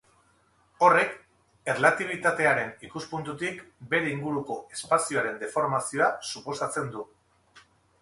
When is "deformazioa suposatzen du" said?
5.47-7.09